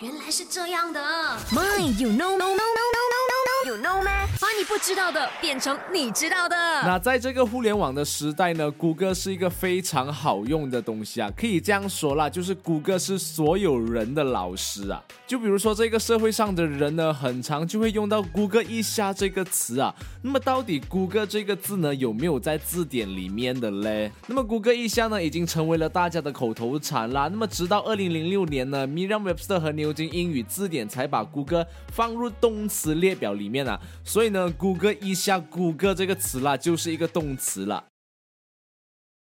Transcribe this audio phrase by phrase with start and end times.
[0.00, 1.00] 原来是这样的。
[1.50, 2.65] My, you know, no, no,
[4.68, 6.56] 不知道的变成你知道的。
[6.82, 15.02] 那在这个互联网的时代呢，谷歌是一个非常好用的东西啊，可以这样说啦，就是谷歌是所有人的老师啊。
[15.26, 19.94] 就比如说这个社会上的人呢，很常就会用到谷歌一下这个词啊。
[20.22, 24.10] 那么到底谷歌这个字呢，有没有在字典里面的嘞？
[24.26, 27.28] 那么谷歌一下呢，已经成为了大家的口头禅啦。
[27.30, 33.78] 那么直到二零零六年呢，Merriam-Webster 和牛津英语字典才把谷歌放入动词列表里面啊。
[34.04, 37.84] 所以呢，谷歌一下谷歌这个词啦，就是一个动词了。